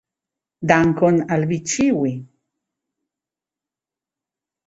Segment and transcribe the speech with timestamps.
[0.69, 2.15] Dankon al vi ĉiuj!